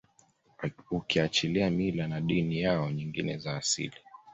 [0.91, 3.97] ukiachilia mila na dini yao nyngine za asili